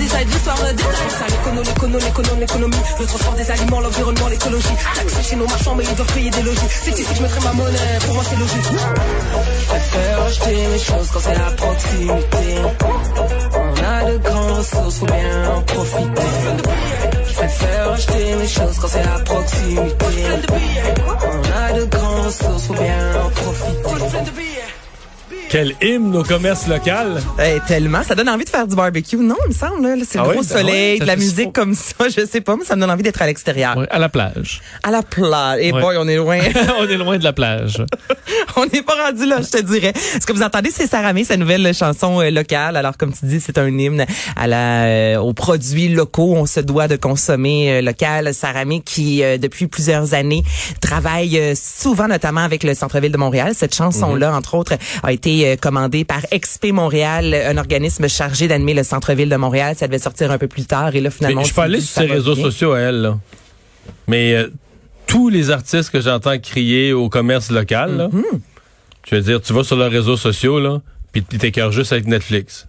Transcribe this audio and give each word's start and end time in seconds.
détails 0.00 0.24
de 0.24 0.30
l'histoire, 0.30 0.56
le 0.66 0.72
détail. 0.72 1.10
Ça, 1.18 1.26
l'écono, 1.26 1.62
l'écono, 1.62 1.98
l'écono, 1.98 2.40
l'économie. 2.40 2.82
Le 2.98 3.06
transport 3.06 3.34
des 3.34 3.50
aliments, 3.50 3.80
l'environnement, 3.80 4.28
l'écologie. 4.28 4.76
Taxer 4.94 5.22
chez 5.22 5.36
nos 5.36 5.46
marchands, 5.46 5.74
mais 5.74 5.84
ils 5.84 5.94
doivent 5.94 6.14
payer 6.14 6.30
des 6.30 6.42
logis. 6.42 6.70
C'est 6.82 6.92
ici 6.92 7.04
que 7.04 7.14
je 7.14 7.22
mettrai 7.22 7.40
ma 7.40 7.52
monnaie, 7.52 7.98
pour 8.04 8.14
moi 8.14 8.24
c'est 8.28 8.36
logique. 8.36 8.68
Je 9.60 9.66
préfère 9.66 10.22
acheter 10.22 10.56
mes 10.72 10.78
choses 10.78 11.10
quand 11.12 11.20
c'est 11.20 11.36
à 11.36 11.50
proximité. 11.56 12.46
On 13.54 13.84
a 13.84 14.10
de 14.10 14.18
grandes 14.18 14.50
ressources, 14.58 14.98
faut 14.98 15.06
bien 15.06 15.50
en 15.54 15.62
profiter. 15.62 16.28
Je 17.28 17.34
préfère 17.34 17.92
acheter 17.92 18.34
mes 18.36 18.48
choses 18.48 18.78
quand 18.80 18.88
c'est 18.88 19.02
à 19.02 19.18
proximité. 19.24 19.99
Quel 25.50 25.74
hymne 25.82 26.14
au 26.16 26.22
commerce 26.22 26.68
local. 26.68 27.20
Eh, 27.44 27.58
tellement. 27.66 28.04
Ça 28.04 28.14
donne 28.14 28.28
envie 28.28 28.44
de 28.44 28.48
faire 28.48 28.68
du 28.68 28.76
barbecue. 28.76 29.16
Non, 29.16 29.34
il 29.46 29.48
me 29.48 29.52
semble. 29.54 29.82
là. 29.82 30.04
C'est 30.08 30.18
le 30.18 30.24
Ah 30.24 30.28
gros 30.28 30.40
oui? 30.42 30.46
Ah 30.48 30.58
soleil, 30.58 30.98
de 31.00 31.04
la 31.04 31.16
musique 31.16 31.52
comme 31.52 31.74
ça. 31.74 32.08
Je 32.08 32.24
sais 32.24 32.40
pas, 32.40 32.54
mais 32.56 32.64
ça 32.64 32.76
me 32.76 32.80
donne 32.80 32.90
envie 32.90 33.02
d'être 33.02 33.20
à 33.20 33.26
l'extérieur. 33.26 33.76
Ouais, 33.76 33.86
à 33.90 33.98
la 33.98 34.08
plage. 34.08 34.60
À 34.84 34.92
la 34.92 35.02
plage. 35.02 35.58
Et 35.60 35.72
Ouais. 35.72 35.80
boy, 35.80 35.96
on 35.98 36.06
est 36.06 36.14
loin. 36.16 36.38
On 36.78 36.84
est 36.88 36.96
loin 36.96 37.18
de 37.18 37.24
la 37.24 37.32
plage. 37.32 37.84
on 38.56 38.64
n'est 38.66 38.82
pas 38.82 38.94
rendu 39.06 39.26
là, 39.26 39.38
je 39.42 39.48
te 39.58 39.62
dirais. 39.62 39.92
Ce 39.96 40.24
que 40.24 40.32
vous 40.32 40.42
entendez, 40.42 40.70
c'est 40.72 40.86
Saramé, 40.86 41.24
sa 41.24 41.36
nouvelle 41.36 41.74
chanson 41.74 42.20
euh, 42.20 42.30
locale. 42.30 42.76
Alors, 42.76 42.96
comme 42.96 43.12
tu 43.12 43.26
dis, 43.26 43.40
c'est 43.40 43.58
un 43.58 43.66
hymne 43.76 44.06
à 44.36 44.46
la, 44.46 44.84
euh, 44.84 45.16
aux 45.18 45.32
produits 45.32 45.88
locaux. 45.88 46.34
On 46.36 46.46
se 46.46 46.60
doit 46.60 46.86
de 46.86 46.94
consommer 46.96 47.72
euh, 47.72 47.82
local. 47.82 48.32
Saramé 48.34 48.82
qui, 48.82 49.22
euh, 49.24 49.36
depuis 49.36 49.66
plusieurs 49.66 50.14
années, 50.14 50.44
travaille 50.80 51.54
souvent, 51.56 52.06
notamment 52.06 52.42
avec 52.42 52.62
le 52.62 52.74
centre-ville 52.74 53.12
de 53.12 53.18
Montréal. 53.18 53.52
Cette 53.56 53.74
chanson-là, 53.74 54.32
entre 54.34 54.54
autres, 54.54 54.74
a 55.02 55.12
été 55.12 55.39
euh, 55.46 55.56
commandée 55.56 56.04
par 56.04 56.22
XP 56.32 56.66
Montréal, 56.72 57.34
un 57.34 57.56
organisme 57.56 58.08
chargé 58.08 58.48
d'animer 58.48 58.74
le 58.74 58.82
centre-ville 58.82 59.28
de 59.28 59.36
Montréal. 59.36 59.74
Ça 59.76 59.86
devait 59.86 59.98
sortir 59.98 60.30
un 60.30 60.38
peu 60.38 60.48
plus 60.48 60.64
tard. 60.64 60.94
Et 60.94 61.00
là, 61.00 61.10
Mais 61.10 61.16
finalement, 61.16 61.44
je 61.44 61.52
s'est 61.52 61.60
aller 61.60 61.78
dit, 61.78 61.86
sur 61.86 62.02
ses 62.02 62.08
réseaux 62.08 62.34
bien. 62.34 62.44
sociaux 62.44 62.72
à 62.72 62.80
elle, 62.80 63.00
là. 63.02 63.18
Mais 64.06 64.34
euh, 64.34 64.48
tous 65.06 65.28
les 65.28 65.50
artistes 65.50 65.90
que 65.90 66.00
j'entends 66.00 66.38
crier 66.38 66.92
au 66.92 67.08
commerce 67.08 67.50
local, 67.50 67.96
là, 67.96 68.10
je 69.08 69.16
veux 69.16 69.22
dire, 69.22 69.40
tu 69.40 69.52
vas 69.52 69.64
sur 69.64 69.76
leurs 69.76 69.90
réseaux 69.90 70.16
sociaux, 70.16 70.60
là, 70.60 70.80
puis 71.12 71.24
ils 71.32 71.38
t'écœurent 71.38 71.72
juste 71.72 71.92
avec 71.92 72.06
Netflix. 72.06 72.66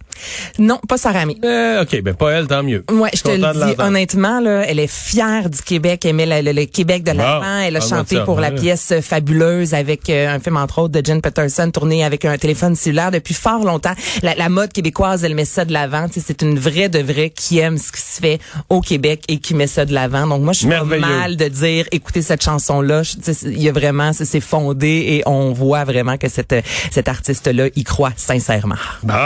Non, 0.58 0.78
pas 0.88 0.96
Saramé. 0.96 1.36
Euh, 1.44 1.82
OK, 1.82 2.00
ben 2.02 2.14
pas 2.14 2.30
elle, 2.32 2.46
tant 2.46 2.62
mieux. 2.62 2.84
Ouais, 2.90 3.10
je 3.14 3.22
te 3.22 3.28
le 3.30 3.42
dis 3.52 3.74
honnêtement 3.86 4.40
là, 4.40 4.64
elle 4.66 4.78
est 4.78 4.90
fière 4.90 5.48
du 5.50 5.60
Québec, 5.62 6.04
elle 6.04 6.14
met 6.14 6.26
le, 6.26 6.40
le- 6.52 6.52
le 6.60 6.66
Québec 6.66 7.02
de 7.04 7.12
l'avant. 7.12 7.40
Bon, 7.40 7.46
elle 7.66 7.76
a 7.76 7.78
parle-moi 7.80 7.98
chanté 7.98 8.16
ça, 8.16 8.22
pour 8.22 8.40
la 8.40 8.50
pièce 8.60 8.92
fabuleuse 9.00 9.74
avec 9.74 10.08
euh, 10.10 10.34
un 10.34 10.40
film 10.40 10.56
entre 10.56 10.80
autres 10.80 10.92
de 11.00 11.04
Jen 11.04 11.20
Peterson 11.20 11.70
tourné 11.70 12.04
avec 12.04 12.24
un 12.24 12.36
téléphone 12.38 12.74
cellulaire 12.76 13.10
depuis 13.10 13.34
fort 13.34 13.64
longtemps. 13.64 13.94
La, 14.22 14.34
la 14.34 14.48
mode 14.48 14.72
québécoise, 14.72 15.24
elle 15.24 15.34
met 15.34 15.44
ça 15.44 15.64
de 15.64 15.72
l'avant. 15.72 16.08
Tu 16.08 16.14
sais, 16.14 16.24
C'est 16.26 16.42
une 16.42 16.58
vraie 16.58 16.88
de 16.88 16.98
vraie 17.00 17.30
qui 17.30 17.58
aime 17.58 17.78
ce 17.78 17.92
qui 17.92 18.00
se 18.00 18.20
fait 18.20 18.38
au 18.68 18.80
Québec 18.80 19.24
et 19.28 19.38
qui 19.38 19.54
met 19.54 19.66
ça 19.66 19.84
de 19.84 19.92
l'avant. 19.92 20.26
Donc 20.26 20.42
moi, 20.42 20.52
je 20.52 20.60
suis 20.60 20.68
pas 20.78 20.84
mal 21.00 21.36
de 21.36 21.48
dire, 21.48 21.86
écoutez 21.92 22.22
cette 22.22 22.42
chanson 22.42 22.80
là. 22.80 23.02
Il 23.44 23.62
y 23.62 23.68
a 23.68 23.72
vraiment, 23.72 24.12
c'est 24.12 24.40
fondé 24.40 24.88
et 24.88 25.22
on 25.26 25.52
voit 25.52 25.84
vraiment 25.84 26.16
que 26.18 26.28
cette 26.28 26.54
cet 26.90 27.08
artiste 27.08 27.46
là 27.48 27.68
y 27.74 27.84
croit 27.84 28.12
sincèrement. 28.16 28.76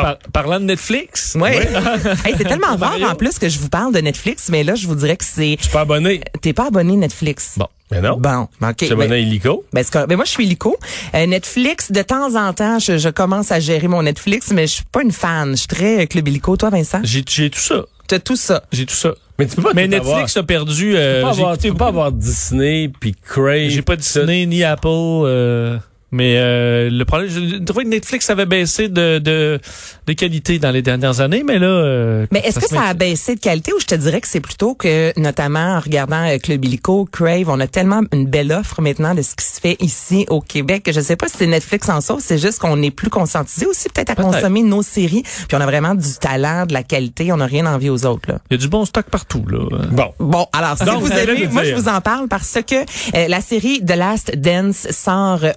Par- 0.03 0.19
parlant 0.33 0.61
de 0.61 0.65
Netflix. 0.65 0.86
Ouais. 0.91 1.69
Hey, 2.25 2.34
c'est 2.37 2.45
tellement 2.45 2.77
rare 2.77 2.98
en 3.11 3.15
plus 3.15 3.39
que 3.39 3.48
je 3.48 3.59
vous 3.59 3.69
parle 3.69 3.92
de 3.92 4.01
Netflix, 4.01 4.48
mais 4.51 4.65
là, 4.65 4.75
je 4.75 4.87
vous 4.87 4.95
dirais 4.95 5.17
que 5.17 5.25
c'est. 5.25 5.56
Je 5.59 5.65
suis 5.65 5.73
pas 5.73 5.81
abonné. 5.81 6.20
T'es 6.41 6.53
pas 6.53 6.67
abonné 6.67 6.97
Netflix. 6.97 7.55
Bon. 7.56 7.67
Mais 7.91 8.01
non. 8.01 8.17
Bon, 8.19 8.48
ok. 8.62 8.75
Je 8.81 8.84
suis 8.87 8.93
abonné 8.95 9.15
à 9.15 9.19
Illico. 9.19 9.65
Ben. 9.73 9.84
Ben, 10.09 10.17
moi, 10.17 10.25
je 10.25 10.31
suis 10.31 10.45
Lico. 10.47 10.77
Euh, 11.15 11.27
Netflix, 11.27 11.93
de 11.93 12.03
temps 12.03 12.34
en 12.34 12.53
temps, 12.53 12.78
je, 12.81 12.98
je 12.98 13.09
commence 13.09 13.53
à 13.53 13.61
gérer 13.61 13.87
mon 13.87 14.03
Netflix, 14.03 14.51
mais 14.53 14.67
je 14.67 14.75
suis 14.75 14.84
pas 14.91 15.03
une 15.03 15.12
fan. 15.12 15.51
Je 15.53 15.56
suis 15.56 15.69
très 15.69 16.03
euh, 16.03 16.06
Club 16.06 16.27
Illico. 16.27 16.56
Toi, 16.56 16.70
Vincent? 16.70 17.00
J'ai 17.05 17.23
j'ai 17.28 17.48
tout 17.50 17.61
ça. 17.61 17.84
T'as 18.09 18.19
tout 18.19 18.37
ça. 18.37 18.65
J'ai 18.73 18.87
tout 18.87 18.95
ça. 18.95 19.15
Mais 19.39 19.47
tu 19.47 19.56
peux 19.56 19.62
pas 19.62 19.73
Mais 19.75 19.87
Netflix 19.87 20.37
avoir. 20.37 20.37
a 20.39 20.43
perdu. 20.47 20.91
Tu 20.93 20.97
euh, 20.97 21.21
peux 21.21 21.27
pas 21.28 21.33
j'ai 21.34 21.41
avoir, 21.43 21.59
tu 21.59 21.69
peux 21.69 21.77
pas 21.77 21.87
avoir 21.89 22.12
Disney 22.12 22.91
puis 23.00 23.15
Crave. 23.25 23.69
J'ai 23.69 23.83
pas 23.83 23.97
Disney 23.97 24.47
ni 24.47 24.65
Apple. 24.65 24.88
euh, 24.88 25.78
mais 26.16 26.37
euh, 26.38 26.88
le 26.91 27.04
problème, 27.04 27.28
je 27.28 27.62
trouvais 27.62 27.84
que 27.84 27.91
Netflix 27.91 28.31
avait 28.31 28.47
baissé 28.47 28.88
de, 28.88 29.19
de, 29.19 29.60
de 30.06 30.12
qualité 30.15 30.59
dans 30.59 30.71
les 30.71 30.82
dernières 30.82 31.21
années, 31.21 31.43
mais 31.47 31.59
là. 31.59 31.66
euh, 31.66 32.27
Mais 32.32 32.41
est-ce 32.41 32.59
que 32.59 32.66
ça 32.69 32.82
a 32.84 32.94
baissé 32.94 33.34
de 33.34 33.41
qualité 33.41 33.72
ou 33.75 33.81
je 33.81 33.87
te 33.87 33.94
dirais 33.94 34.21
que 34.21 34.28
c'est 34.28 34.41
plutôt 34.41 34.75
que, 34.75 35.12
notamment 35.21 35.76
en 35.76 35.81
regardant 35.81 36.26
euh, 36.26 36.38
Club 36.38 36.65
Illico, 36.65 37.06
Crave, 37.12 37.49
on 37.49 37.60
a 37.60 37.66
tellement 37.66 38.00
une 38.12 38.26
belle 38.26 38.50
offre 38.50 38.81
maintenant 38.81 39.15
de 39.15 39.21
ce 39.22 39.34
qui 39.34 39.44
se 39.44 39.60
fait 39.60 39.76
ici 39.81 40.25
au 40.31 40.41
Québec 40.41 40.82
que 40.84 40.93
je 40.93 41.00
sais 41.00 41.16
pas 41.16 41.28
si 41.28 41.37
c'est 41.37 41.47
Netflix 41.47 41.88
en 41.91 42.00
sauce, 42.00 42.22
c'est 42.25 42.38
juste 42.38 42.59
qu'on 42.60 42.81
est 42.82 42.91
plus 42.91 43.10
conscientisé 43.10 43.66
aussi 43.66 43.88
peut-être 43.91 44.10
à 44.10 44.15
consommer 44.15 44.62
nos 44.62 44.82
séries, 44.82 45.22
puis 45.22 45.56
on 45.56 45.60
a 45.60 45.66
vraiment 45.66 45.94
du 45.94 46.15
talent, 46.21 46.65
de 46.66 46.72
la 46.72 46.82
qualité, 46.82 47.31
on 47.32 47.37
n'a 47.37 47.47
rien 47.47 47.66
envie 47.66 47.91
aux 47.91 48.06
autres 48.06 48.31
là. 48.32 48.38
Il 48.50 48.55
y 48.55 48.56
a 48.56 48.59
du 48.59 48.69
bon 48.69 48.84
stock 48.87 49.06
partout, 49.10 49.44
là. 49.49 49.59
Bon. 49.91 50.12
Bon, 50.19 50.47
alors 50.53 50.78
si 50.78 50.84
Donc, 50.84 51.03
vous 51.03 51.12
aimez, 51.12 51.47
moi 51.49 51.65
je 51.65 51.75
vous 51.75 51.88
en 51.88 52.00
parle 52.00 52.28
parce 52.28 52.59
que 52.66 52.76
euh, 52.76 53.28
la 53.28 53.41
série 53.41 53.84
The 53.84 53.97
Last 53.97 54.37
Dance 54.37 54.87
sort 54.91 55.41
euh, 55.43 55.53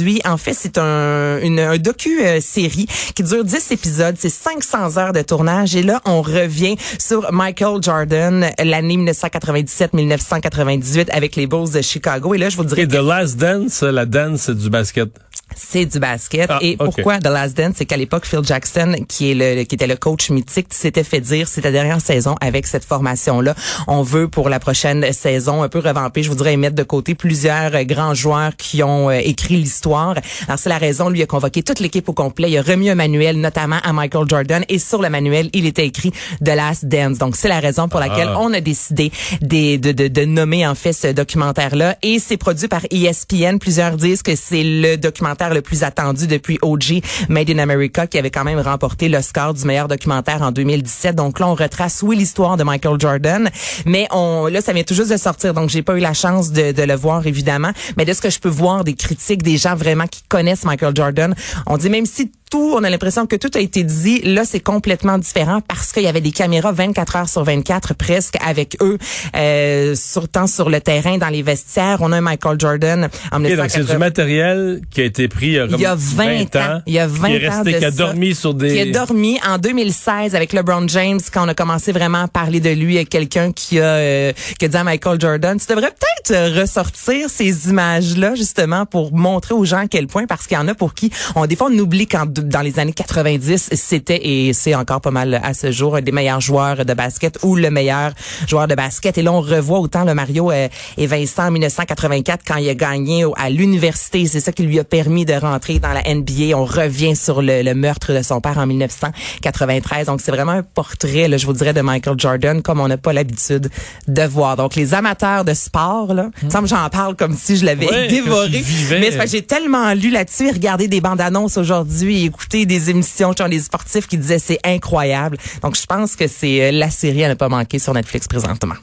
aujourd'hui. 0.00 0.20
En 0.24 0.36
fait, 0.36 0.54
c'est 0.54 0.78
un, 0.78 1.38
une, 1.42 1.60
un 1.60 1.78
docu-série 1.78 2.86
qui 3.14 3.22
dure 3.22 3.44
10 3.44 3.70
épisodes. 3.72 4.16
C'est 4.18 4.30
500 4.30 4.96
heures 4.98 5.12
de 5.12 5.22
tournage. 5.22 5.76
Et 5.76 5.82
là, 5.82 6.00
on 6.04 6.22
revient 6.22 6.76
sur 6.98 7.32
Michael 7.32 7.80
Jordan, 7.82 8.50
l'année 8.62 8.96
1997-1998 8.96 11.10
avec 11.10 11.36
les 11.36 11.46
Bulls 11.46 11.70
de 11.72 11.82
Chicago. 11.82 12.34
Et 12.34 12.38
là, 12.38 12.48
je 12.48 12.56
vous 12.56 12.64
dirais 12.64 12.82
Et 12.82 12.88
The 12.88 12.94
Last 12.94 13.36
Dance, 13.36 13.82
la 13.82 14.06
c'est 14.36 14.56
du 14.56 14.70
basket. 14.70 15.10
C'est 15.56 15.86
du 15.86 15.98
basket. 15.98 16.46
Ah, 16.50 16.58
et 16.60 16.76
pourquoi 16.76 17.18
The 17.18 17.26
Last 17.26 17.56
Dance, 17.56 17.74
c'est 17.76 17.84
qu'à 17.86 17.96
l'époque, 17.96 18.26
Phil 18.26 18.40
Jackson, 18.42 18.94
qui 19.08 19.30
est 19.30 19.34
le, 19.34 19.64
qui 19.64 19.74
était 19.74 19.86
le 19.86 19.96
coach 19.96 20.30
mythique, 20.30 20.68
s'était 20.72 21.04
fait 21.04 21.20
dire, 21.20 21.48
c'est 21.48 21.62
ta 21.62 21.70
dernière 21.70 22.00
saison 22.00 22.34
avec 22.40 22.66
cette 22.66 22.84
formation-là. 22.84 23.54
On 23.88 24.02
veut 24.02 24.28
pour 24.28 24.48
la 24.48 24.58
prochaine 24.60 25.12
saison 25.12 25.62
un 25.62 25.68
peu 25.68 25.78
revamper, 25.80 26.22
je 26.22 26.30
et 26.46 26.56
mettre 26.56 26.74
de 26.76 26.82
côté 26.82 27.14
plusieurs 27.14 27.74
euh, 27.74 27.84
grands 27.84 28.14
joueurs 28.14 28.56
qui 28.56 28.82
ont 28.82 29.10
euh, 29.10 29.20
écrit 29.22 29.56
l'histoire. 29.56 30.14
Alors 30.48 30.58
c'est 30.58 30.68
la 30.70 30.78
raison, 30.78 31.08
lui 31.10 31.22
a 31.22 31.26
convoqué 31.26 31.62
toute 31.62 31.80
l'équipe 31.80 32.08
au 32.08 32.12
complet. 32.14 32.50
Il 32.50 32.56
a 32.58 32.62
remis 32.62 32.88
un 32.90 32.94
manuel, 32.94 33.38
notamment 33.40 33.76
à 33.84 33.92
Michael 33.92 34.26
Jordan, 34.28 34.64
et 34.68 34.78
sur 34.78 35.02
le 35.02 35.10
manuel, 35.10 35.50
il 35.52 35.66
était 35.66 35.86
écrit 35.86 36.10
The 36.44 36.48
Last 36.56 36.86
Dance. 36.86 37.18
Donc 37.18 37.36
c'est 37.36 37.48
la 37.48 37.60
raison 37.60 37.88
pour 37.88 38.00
laquelle 38.00 38.30
Ah. 38.32 38.38
on 38.40 38.52
a 38.54 38.60
décidé 38.60 39.12
des- 39.42 39.78
de, 39.78 39.92
de, 39.92 40.08
de 40.08 40.24
nommer 40.24 40.66
en 40.66 40.74
fait 40.74 40.92
ce 40.92 41.08
documentaire-là. 41.08 41.96
Et 42.02 42.18
c'est 42.18 42.36
produit 42.36 42.68
par 42.68 42.82
ESPN. 42.90 43.58
Plusieurs 43.58 43.96
disent 43.96 44.22
que 44.22 44.34
c'est 44.36 44.62
le 44.64 44.96
documentaire 44.96 45.39
le 45.48 45.62
plus 45.62 45.82
attendu 45.82 46.26
depuis 46.26 46.58
OG 46.62 47.02
Made 47.28 47.50
in 47.50 47.58
America, 47.58 48.06
qui 48.06 48.18
avait 48.18 48.30
quand 48.30 48.44
même 48.44 48.60
remporté 48.60 49.08
le 49.08 49.22
score 49.22 49.54
du 49.54 49.64
meilleur 49.64 49.88
documentaire 49.88 50.42
en 50.42 50.52
2017. 50.52 51.16
Donc 51.16 51.40
là, 51.40 51.48
on 51.48 51.54
retrace 51.54 52.02
oui 52.02 52.16
l'histoire 52.16 52.56
de 52.56 52.64
Michael 52.64 53.00
Jordan, 53.00 53.48
mais 53.86 54.06
on 54.10 54.46
là 54.46 54.60
ça 54.60 54.72
vient 54.72 54.82
tout 54.82 54.94
juste 54.94 55.10
de 55.10 55.16
sortir, 55.16 55.54
donc 55.54 55.70
j'ai 55.70 55.82
pas 55.82 55.96
eu 55.96 56.00
la 56.00 56.12
chance 56.12 56.52
de, 56.52 56.72
de 56.72 56.82
le 56.82 56.94
voir 56.94 57.26
évidemment. 57.26 57.70
Mais 57.96 58.04
de 58.04 58.12
ce 58.12 58.20
que 58.20 58.30
je 58.30 58.38
peux 58.38 58.48
voir 58.48 58.84
des 58.84 58.94
critiques, 58.94 59.42
des 59.42 59.56
gens 59.56 59.74
vraiment 59.74 60.06
qui 60.06 60.22
connaissent 60.28 60.64
Michael 60.64 60.94
Jordan, 60.94 61.34
on 61.66 61.76
dit 61.76 61.90
même 61.90 62.06
si 62.06 62.30
tout, 62.50 62.74
on 62.76 62.82
a 62.84 62.90
l'impression 62.90 63.26
que 63.26 63.36
tout 63.36 63.50
a 63.54 63.60
été 63.60 63.84
dit. 63.84 64.20
Là, 64.22 64.44
c'est 64.44 64.60
complètement 64.60 65.18
différent 65.18 65.60
parce 65.66 65.92
qu'il 65.92 66.02
y 66.02 66.08
avait 66.08 66.20
des 66.20 66.32
caméras 66.32 66.72
24 66.72 67.16
heures 67.16 67.28
sur 67.28 67.44
24 67.44 67.94
presque 67.94 68.34
avec 68.44 68.76
eux, 68.82 68.98
euh, 69.36 69.94
sur, 69.94 70.28
tant 70.28 70.46
sur 70.46 70.68
le 70.68 70.80
terrain, 70.80 71.16
dans 71.18 71.28
les 71.28 71.42
vestiaires. 71.42 71.98
On 72.00 72.12
a 72.12 72.18
un 72.18 72.20
Michael 72.20 72.58
Jordan 72.60 73.08
en 73.32 73.44
Ok, 73.44 73.56
donc 73.56 73.70
c'est 73.70 73.78
1980. 73.78 73.92
du 73.92 73.98
matériel 73.98 74.80
qui 74.90 75.00
a 75.00 75.04
été 75.04 75.28
pris 75.28 75.46
il 75.46 75.52
y 75.52 75.58
a, 75.58 75.66
comme 75.68 75.78
Il 75.78 75.82
y 75.82 75.86
a 75.86 75.94
20 75.94 76.56
ans. 76.56 76.82
Il 76.86 76.92
y 76.94 76.98
a 76.98 77.06
20 77.06 77.28
qui 77.28 77.34
est 77.34 77.48
ans 77.48 77.56
resté, 77.56 77.72
de 77.72 77.78
qui 77.78 77.84
a 77.84 77.90
ça. 77.90 77.96
dormi 77.96 78.34
sur 78.34 78.54
des. 78.54 78.72
qui 78.72 78.80
a 78.80 78.86
dormi 78.86 79.38
en 79.48 79.58
2016 79.58 80.34
avec 80.34 80.52
LeBron 80.52 80.88
James 80.88 81.20
quand 81.32 81.44
on 81.44 81.48
a 81.48 81.54
commencé 81.54 81.92
vraiment 81.92 82.22
à 82.22 82.28
parler 82.28 82.60
de 82.60 82.70
lui 82.70 82.98
à 82.98 83.04
quelqu'un 83.04 83.52
qui 83.52 83.78
a 83.78 83.84
euh, 83.84 84.32
qui 84.58 84.64
a 84.64 84.68
dit 84.68 84.76
à 84.76 84.84
Michael 84.84 85.20
Jordan 85.20 85.58
tu 85.58 85.66
devrais 85.66 85.90
peut-être 85.90 86.30
euh, 86.32 86.60
ressortir 86.60 87.28
ces 87.30 87.68
images 87.68 88.16
là 88.16 88.34
justement 88.34 88.86
pour 88.86 89.12
montrer 89.12 89.54
aux 89.54 89.64
gens 89.64 89.78
à 89.78 89.86
quel 89.86 90.06
point 90.06 90.26
parce 90.26 90.46
qu'il 90.46 90.56
y 90.56 90.60
en 90.60 90.68
a 90.68 90.74
pour 90.74 90.94
qui 90.94 91.10
on 91.36 91.46
des 91.46 91.56
fois 91.56 91.68
on 91.70 91.78
oublie 91.78 92.06
quand 92.06 92.26
dans 92.40 92.60
les 92.60 92.78
années 92.78 92.92
90 92.92 93.70
c'était 93.72 94.20
et 94.26 94.52
c'est 94.52 94.74
encore 94.74 95.00
pas 95.00 95.10
mal 95.10 95.40
à 95.42 95.54
ce 95.54 95.70
jour 95.70 95.96
un 95.96 96.00
des 96.02 96.12
meilleurs 96.12 96.40
joueurs 96.40 96.84
de 96.84 96.94
basket 96.94 97.38
ou 97.42 97.56
le 97.56 97.70
meilleur 97.70 98.12
joueur 98.48 98.66
de 98.68 98.74
basket. 98.74 99.18
Et 99.18 99.22
là 99.22 99.32
on 99.32 99.40
revoit 99.40 99.78
autant 99.80 100.04
le 100.04 100.14
Mario 100.14 100.50
euh, 100.50 100.68
et 100.98 101.06
Vincent 101.06 101.46
en 101.46 101.50
1984 101.50 102.42
quand 102.46 102.56
il 102.56 102.68
a 102.68 102.74
gagné 102.74 103.24
à 103.36 103.50
l'université. 103.50 104.26
C'est 104.26 104.40
ça 104.40 104.52
qui 104.52 104.62
lui 104.62 104.78
a 104.78 104.84
permis 104.84 105.24
de 105.24 105.34
rentrer 105.34 105.78
dans 105.78 105.92
la 105.92 106.02
NBA 106.14 106.56
on 106.56 106.64
revient 106.64 107.14
sur 107.16 107.42
le, 107.42 107.62
le 107.62 107.74
meurtre 107.74 108.12
de 108.12 108.22
son 108.22 108.40
père 108.40 108.58
en 108.58 108.66
1993 108.66 110.06
donc 110.06 110.20
c'est 110.20 110.30
vraiment 110.32 110.52
un 110.52 110.62
portrait 110.62 111.28
là, 111.28 111.36
je 111.36 111.46
vous 111.46 111.52
dirais 111.52 111.72
de 111.72 111.80
Michael 111.80 112.18
Jordan 112.18 112.62
comme 112.62 112.80
on 112.80 112.88
n'a 112.88 112.96
pas 112.98 113.12
l'habitude 113.12 113.70
de 114.08 114.22
voir. 114.22 114.56
Donc 114.56 114.74
les 114.74 114.94
amateurs 114.94 115.44
de 115.44 115.54
sport 115.54 116.14
là 116.14 116.30
me 116.42 116.50
semble 116.50 116.68
j'en 116.68 116.88
parle 116.88 117.16
comme 117.16 117.34
si 117.34 117.56
je 117.56 117.64
l'avais 117.64 117.88
Ouais, 117.90 118.08
dévoré. 118.08 118.62
mais 118.90 119.10
j'ai 119.26 119.42
tellement 119.42 119.92
lu 119.94 120.10
là-dessus. 120.10 120.48
Et 120.48 120.50
regardé 120.52 120.88
des 120.88 121.00
bandes 121.00 121.20
annonces 121.20 121.56
aujourd'hui 121.56 122.29
écouté 122.30 122.66
des 122.66 122.90
émissions 122.90 123.32
sur 123.36 123.48
les 123.48 123.60
sportifs 123.60 124.06
qui 124.06 124.16
disaient 124.16 124.38
c'est 124.38 124.60
incroyable. 124.64 125.36
Donc 125.62 125.76
je 125.76 125.84
pense 125.86 126.16
que 126.16 126.26
c'est 126.26 126.62
euh, 126.62 126.70
la 126.72 126.90
série 126.90 127.24
à 127.24 127.28
ne 127.28 127.34
pas 127.34 127.48
manquer 127.48 127.78
sur 127.78 127.92
Netflix 127.92 128.26
présentement 128.26 128.76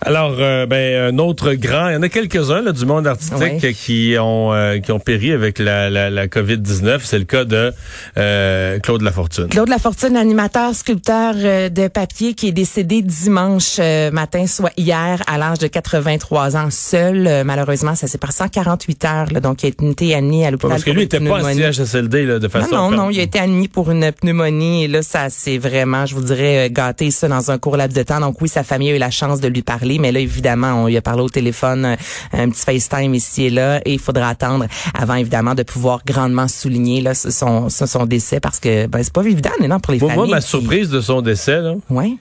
Alors, 0.00 0.36
euh, 0.38 0.64
ben, 0.66 1.14
un 1.14 1.18
autre 1.18 1.54
grand, 1.54 1.88
il 1.88 1.94
y 1.94 1.96
en 1.96 2.02
a 2.02 2.08
quelques-uns 2.08 2.62
du 2.72 2.86
monde 2.86 3.06
artistique 3.06 3.38
Ouais. 3.62 3.72
qui 3.74 4.14
ont 4.20 4.52
euh, 4.52 4.78
qui 4.78 4.92
ont 4.92 5.00
péri 5.00 5.32
avec 5.32 5.58
la, 5.58 5.90
la, 5.90 6.08
la 6.08 6.26
COVID-19. 6.28 7.00
C'est 7.02 7.18
le 7.18 7.24
cas 7.24 7.44
de 7.44 7.72
euh, 8.16 8.78
Claude 8.78 9.02
Lafortune. 9.02 9.48
Claude 9.48 9.68
Lafortune, 9.68 10.16
animateur, 10.16 10.74
sculpteur 10.74 11.34
euh, 11.36 11.68
de 11.68 11.88
papier 11.88 12.34
qui 12.34 12.48
est 12.48 12.52
décédé 12.52 13.02
dimanche 13.02 13.76
euh, 13.80 14.10
matin, 14.12 14.46
soit 14.46 14.70
hier, 14.76 15.20
à 15.26 15.36
l'âge 15.36 15.58
de 15.58 15.66
83 15.66 16.56
ans, 16.56 16.68
seul. 16.70 17.42
Malheureusement, 17.44 17.94
ça 17.96 18.06
s'est 18.06 18.18
passé 18.18 18.44
en 18.44 18.48
48 18.48 19.04
heures, 19.04 19.26
là, 19.32 19.40
donc 19.40 19.62
il 19.64 19.66
a 19.66 19.90
été 19.90 20.14
admis 20.14 20.44
à 20.44 20.50
l'hôpital 20.52 20.70
Parce 20.70 20.84
que 20.84 20.90
lui 20.90 21.00
une 21.00 21.04
était 21.06 21.20
pas 21.20 21.42
en. 21.44 21.52
CHSLD 21.72 22.24
là, 22.24 22.38
de 22.38 22.44
Non, 22.44 22.50
façon. 22.50 22.68
non, 22.70 22.76
non, 22.82 22.88
permanente. 22.90 23.14
il 23.14 23.20
a 23.20 23.22
été 23.24 23.38
admis 23.40 23.66
pour 23.68 23.90
une 23.90 24.12
pneumonie 24.12 24.84
et 24.84 24.88
là, 24.88 25.02
ça 25.02 25.28
s'est 25.28 25.58
vraiment, 25.58 26.06
je 26.06 26.14
vous 26.14 26.22
dirais, 26.22 26.70
gâté 26.70 27.10
ça 27.10 27.26
dans 27.26 27.50
un 27.50 27.58
court 27.58 27.76
laps 27.76 27.96
de 27.96 28.02
temps. 28.04 28.20
Donc 28.20 28.40
oui, 28.40 28.48
sa 28.48 28.62
famille 28.62 28.90
a 28.92 28.94
eu 28.94 28.98
la 28.98 29.10
chance 29.10 29.40
de 29.40 29.48
lui 29.48 29.62
parler, 29.62 29.87
mais 29.98 30.12
là, 30.12 30.20
évidemment, 30.20 30.82
on 30.82 30.86
lui 30.88 30.96
a 30.96 31.02
parlé 31.02 31.22
au 31.22 31.28
téléphone, 31.28 31.84
euh, 31.84 31.96
un 32.32 32.50
petit 32.50 32.62
FaceTime 32.64 33.14
ici 33.14 33.44
et 33.44 33.50
là, 33.50 33.80
et 33.84 33.92
il 33.94 33.98
faudra 34.00 34.28
attendre 34.28 34.66
avant, 34.92 35.14
évidemment, 35.14 35.54
de 35.54 35.62
pouvoir 35.62 36.00
grandement 36.04 36.48
souligner 36.48 37.00
là 37.00 37.14
son, 37.14 37.68
son, 37.70 37.86
son 37.86 38.06
décès 38.06 38.40
parce 38.40 38.58
que 38.60 38.86
ben, 38.86 39.02
c'est 39.02 39.12
pas 39.12 39.22
évident, 39.22 39.50
non, 39.60 39.78
pour 39.80 39.92
les 39.92 40.00
Moi, 40.00 40.08
moi, 40.08 40.16
familles. 40.16 40.30
ma 40.32 40.40
qui- 40.40 40.48
surprise 40.48 40.90
de 40.90 41.00
son 41.00 41.22
décès, 41.22 41.60
là, 41.60 41.74
Ouais. 41.90 42.12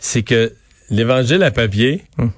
c'est 0.00 0.22
que 0.22 0.52
l'Évangile 0.90 1.42
à 1.42 1.50
papier, 1.50 2.04
Mhm. 2.18 2.30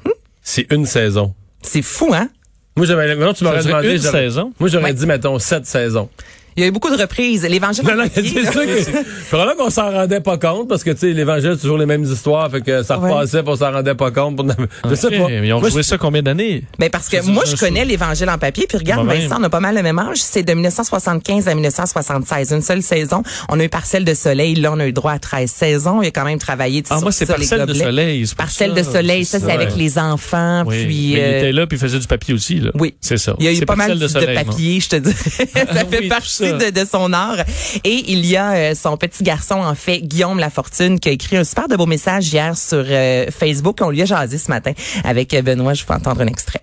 c'est 0.43 0.67
une 0.73 0.87
saison. 0.87 1.35
C'est 1.63 1.83
fou, 1.83 2.11
hein? 2.13 2.29
Moi, 2.77 2.87
j'avais, 2.87 3.15
non, 3.17 3.33
tu 3.33 3.43
m'aurais 3.45 3.57
Ça 3.57 3.63
serait 3.63 3.73
demandé, 3.73 3.97
une 3.97 4.03
j'aurais- 4.03 4.13
saison? 4.29 4.53
Moi, 4.61 4.69
j'aurais 4.69 4.85
Ouais. 4.85 4.93
dit, 4.95 5.07
mettons, 5.07 5.39
sept 5.39 5.65
saisons. 5.67 6.11
Il 6.57 6.63
y 6.63 6.65
a 6.65 6.69
eu 6.69 6.71
beaucoup 6.71 6.91
de 6.95 7.01
reprises. 7.01 7.45
L'évangile 7.45 7.85
Non, 7.85 7.93
en 7.93 7.97
non, 7.97 8.05
c'est 8.15 8.45
ça 8.45 8.65
que, 8.65 9.27
probablement 9.29 9.65
qu'on 9.65 9.71
s'en 9.71 9.91
rendait 9.91 10.21
pas 10.21 10.39
compte 10.39 10.69
parce 10.69 10.83
que, 10.85 10.91
tu 10.91 10.99
sais, 10.99 11.13
l'évangile, 11.13 11.53
c'est 11.55 11.61
toujours 11.63 11.79
les 11.79 11.87
mêmes 11.87 12.05
histoires, 12.05 12.51
fait 12.51 12.61
que 12.63 12.83
ça 12.83 12.97
repassait, 12.97 13.43
puis 13.43 13.53
on 13.53 13.57
s'en 13.57 13.73
rendait 13.73 13.95
pas 13.95 14.11
compte. 14.11 14.37
pour- 14.37 14.47
Je 14.89 14.95
sais 14.95 15.07
Ok, 15.09 15.13
pas. 15.19 15.29
mais 15.29 15.47
Ils 15.47 15.53
ont 15.53 15.61
Moi, 15.61 15.69
joué 15.71 15.83
ça 15.83 15.99
combien 15.99 16.23
d'années? 16.23 16.65
Ben 16.79 16.89
parce 16.91 17.09
que 17.09 17.23
moi, 17.27 17.45
je 17.47 17.57
connais 17.57 17.85
l'Évangile 17.85 18.29
en 18.31 18.39
papier. 18.39 18.67
Puis 18.69 18.79
regarde. 18.79 19.07
Vincent, 19.07 19.37
on 19.39 19.43
a 19.45 19.51
pas 19.51 19.61
mal 19.61 19.75
le 19.75 19.83
même 19.83 19.99
âge. 19.99 20.19
C'est 20.19 20.43
de 20.43 20.53
1975 20.53 21.49
à 21.49 21.55
1976. 21.55 22.53
Une 22.53 22.63
seule 22.63 22.83
saison. 22.83 23.23
On 23.49 23.61
a 23.61 23.65
eu 23.65 23.69
Parcelle 23.69 24.05
de 24.05 24.15
soleil. 24.15 24.55
Là, 24.55 24.73
on 24.73 24.81
a 24.81 24.87
eu 24.87 24.93
droit 24.93 25.13
à 25.13 25.19
13 25.19 25.51
saisons. 25.51 26.03
Il 26.03 26.09
a 26.09 26.11
quand 26.11 26.25
même 26.25 26.39
travaillé 26.39 26.83
Ah, 26.91 27.01
moi, 27.01 27.13
c'est 27.13 27.27
Parcelle 27.27 27.67
de 27.67 27.75
soleil. 27.75 28.27
Parcelle 28.37 28.71
ça. 28.71 28.77
de 28.77 28.83
soleil, 28.83 29.25
ça, 29.25 29.41
c'est 29.41 29.53
avec 29.53 29.77
les 29.77 29.99
enfants. 29.99 30.65
Puis, 30.67 30.79
mais 30.79 30.95
il 30.95 31.19
euh, 31.19 31.39
était 31.39 31.53
là 31.53 31.67
puis 31.67 31.77
il 31.77 31.81
faisait 31.81 31.99
du 31.99 32.07
papier 32.07 32.35
aussi. 32.35 32.61
Là. 32.61 32.71
Oui. 32.75 32.95
C'est 33.01 33.19
ça. 33.19 33.35
Il 33.39 33.45
y 33.45 33.49
a 33.49 33.53
eu 33.53 33.61
pas 33.67 33.77
mal 33.77 33.99
de, 33.99 34.35
papier, 34.35 34.81
je 34.81 34.89
te 34.89 34.97
dirais. 34.97 35.15
ça 35.55 35.65
fait 35.85 35.87
Oui, 35.91 36.03
tout 36.03 36.09
partie 36.09 36.46
de, 36.53 36.71
de 36.71 36.85
son 36.85 37.13
art. 37.13 37.41
Et 37.85 38.13
il 38.13 38.25
y 38.27 38.37
a 38.37 38.53
euh, 38.53 38.75
son 38.75 38.97
petit 38.97 39.23
garçon, 39.23 39.57
en 39.57 39.75
fait, 39.75 40.01
Guillaume 40.01 40.39
Lafortune, 40.39 40.99
qui 41.01 41.09
a 41.09 41.13
écrit 41.13 41.37
un 41.37 41.45
super 41.45 41.69
de 41.69 41.77
beau 41.77 41.87
message 41.87 42.33
hier 42.33 42.57
sur 42.57 42.85
euh, 42.89 43.27
Facebook. 43.31 43.79
On 43.81 43.91
lui 43.91 44.03
a 44.03 44.05
jasé 44.05 44.39
ce 44.39 44.51
matin 44.51 44.73
avec 45.05 45.35
euh, 45.35 45.43
Benoît. 45.43 45.75
Je 45.75 45.83
vous 45.83 45.89
fais 45.89 45.95
entendre 45.95 46.21
un 46.21 46.27
extrait. 46.27 46.61